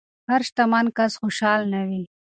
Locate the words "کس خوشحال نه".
0.97-1.81